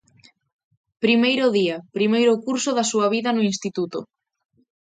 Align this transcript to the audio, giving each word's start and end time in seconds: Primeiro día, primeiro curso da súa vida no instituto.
Primeiro 1.05 1.45
día, 1.57 1.77
primeiro 1.97 2.33
curso 2.45 2.69
da 2.77 2.85
súa 2.91 3.07
vida 3.15 3.29
no 3.35 3.45
instituto. 3.51 3.99